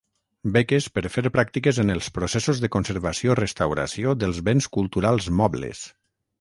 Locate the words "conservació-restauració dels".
2.77-4.43